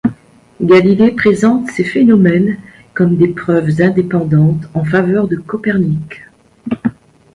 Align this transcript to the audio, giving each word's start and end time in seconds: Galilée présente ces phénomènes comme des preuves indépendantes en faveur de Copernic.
Galilée 0.63 1.11
présente 1.11 1.69
ces 1.69 1.83
phénomènes 1.83 2.57
comme 2.95 3.17
des 3.17 3.27
preuves 3.27 3.79
indépendantes 3.81 4.63
en 4.73 4.83
faveur 4.83 5.27
de 5.27 5.35
Copernic. 5.35 6.23